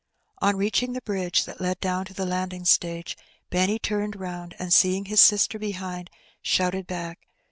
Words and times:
On 0.39 0.55
reaching 0.55 0.93
the 0.93 1.01
bridge 1.03 1.45
that 1.45 1.61
led 1.61 1.79
down 1.79 2.05
to 2.05 2.13
the 2.15 2.25
landing 2.25 2.65
stage, 2.65 3.15
Benny 3.51 3.77
turned 3.77 4.15
round, 4.19 4.55
and, 4.57 4.73
seeing 4.73 5.05
his 5.05 5.21
sister 5.21 5.59
behind, 5.59 6.09
shouted 6.41 6.87
back. 6.87 7.19